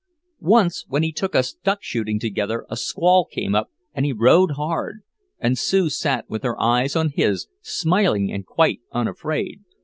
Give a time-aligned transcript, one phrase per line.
[0.49, 4.53] Once when he took us duck shooting together a squall came up and he rowed
[4.53, 5.03] hard,
[5.37, 9.59] and Sue sat with her eyes on his, smiling and quite unafraid.